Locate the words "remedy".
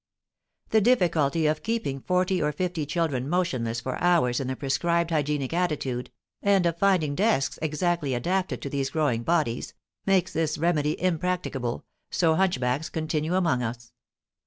10.57-10.99